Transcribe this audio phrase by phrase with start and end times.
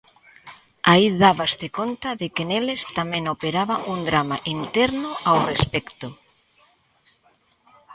[0.91, 6.07] Aí dábaste conta de que neles tamén operaba un drama interno ao respecto.